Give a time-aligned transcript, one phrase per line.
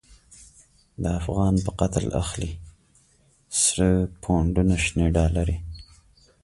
[1.01, 2.51] د افغان په قتل اخلی،
[3.61, 3.87] سره
[4.21, 5.57] پو نډونه شنی ډالری